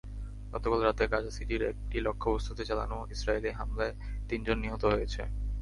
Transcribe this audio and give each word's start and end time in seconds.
গতকাল 0.53 0.79
রাতে 0.83 1.03
গাজা 1.11 1.31
সিটির 1.37 1.61
একটি 1.71 1.97
লক্ষ্যবস্তুতে 2.07 2.63
চালানো 2.69 2.97
ইসরায়েলি 3.15 3.51
হামলায় 3.59 3.93
তিনজন 4.29 4.57
নিহত 4.63 4.83
হয়েছে। 4.93 5.21